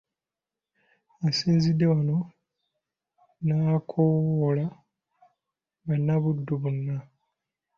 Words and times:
Asinzidde 1.27 1.85
wano 1.93 2.17
n'akoowoola 3.45 4.65
bannabuddu 5.87 6.53
bonna 6.61 6.95